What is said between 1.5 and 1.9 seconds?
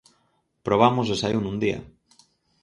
día.